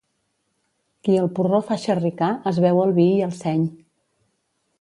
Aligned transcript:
Qui 1.07 1.17
el 1.25 1.29
porró 1.39 1.59
fa 1.69 1.77
xerricar 1.85 2.31
es 2.53 2.61
beu 2.67 2.83
el 2.87 2.97
vi 3.01 3.09
i 3.19 3.23
el 3.29 3.37
seny. 3.45 3.69